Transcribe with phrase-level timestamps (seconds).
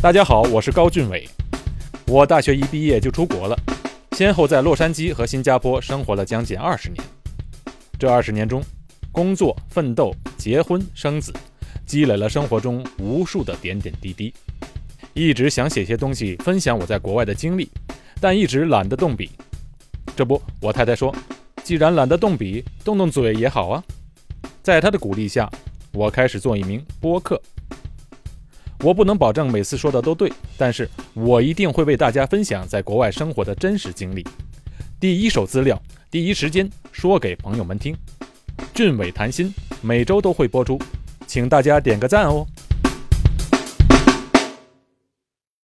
[0.00, 1.28] 大家好，我是高俊伟。
[2.06, 3.58] 我大学一毕业就出国了，
[4.12, 7.02] 先后在洛杉矶和新加坡生活了将近二十年。
[7.98, 8.62] 这二十年中，
[9.10, 11.34] 工作、奋斗、结婚、生子，
[11.84, 14.32] 积累了生活中无数的点点滴滴。
[15.14, 17.68] 一直想写些东西分享我在国外的经历，
[18.20, 19.32] 但一直懒得动笔。
[20.14, 21.12] 这不，我太太说，
[21.64, 23.82] 既然懒得动笔，动动嘴也好啊。
[24.62, 25.50] 在她的鼓励下，
[25.90, 27.42] 我开始做一名播客。
[28.84, 34.24] 我不能保证每次说的都对，但是我一定会为大家分享在国外生活的真实经历，
[35.00, 37.96] 第一手资料，第一时间说给朋友们听。
[38.72, 40.80] 俊伟谈心每周都会播出，
[41.26, 42.46] 请大家点个赞哦。